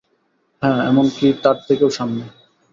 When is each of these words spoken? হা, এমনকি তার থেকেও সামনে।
হা, 0.61 0.71
এমনকি 0.85 1.27
তার 1.43 1.57
থেকেও 1.67 1.89
সামনে। 1.89 2.23